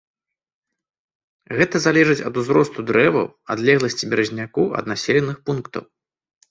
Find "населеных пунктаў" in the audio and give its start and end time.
4.95-5.83